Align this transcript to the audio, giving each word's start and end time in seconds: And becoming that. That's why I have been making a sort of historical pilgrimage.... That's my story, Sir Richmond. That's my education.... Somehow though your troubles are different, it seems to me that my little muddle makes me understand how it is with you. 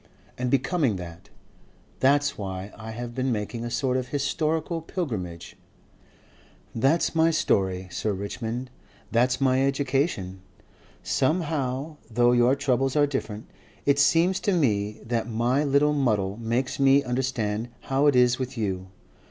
And 0.35 0.49
becoming 0.49 0.95
that. 0.95 1.29
That's 1.99 2.35
why 2.35 2.73
I 2.75 2.89
have 2.89 3.13
been 3.13 3.31
making 3.31 3.63
a 3.63 3.69
sort 3.69 3.97
of 3.97 4.07
historical 4.07 4.81
pilgrimage.... 4.81 5.55
That's 6.73 7.13
my 7.13 7.29
story, 7.29 7.87
Sir 7.91 8.11
Richmond. 8.11 8.71
That's 9.11 9.39
my 9.39 9.63
education.... 9.63 10.41
Somehow 11.03 11.97
though 12.09 12.31
your 12.31 12.55
troubles 12.55 12.95
are 12.95 13.05
different, 13.05 13.45
it 13.85 13.99
seems 13.99 14.39
to 14.39 14.53
me 14.53 14.99
that 15.05 15.29
my 15.29 15.63
little 15.63 15.93
muddle 15.93 16.35
makes 16.35 16.79
me 16.79 17.03
understand 17.03 17.69
how 17.81 18.07
it 18.07 18.15
is 18.15 18.39
with 18.39 18.57
you. 18.57 18.87